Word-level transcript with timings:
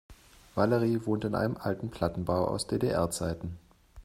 Valerie 0.55 1.05
wohnt 1.05 1.25
in 1.25 1.35
einem 1.35 1.57
alten 1.57 1.91
Plattenbau 1.91 2.47
aus 2.47 2.65
DDR-Zeiten. 2.65 3.59